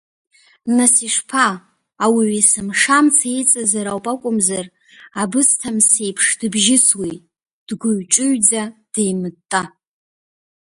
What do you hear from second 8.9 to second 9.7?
деимытта.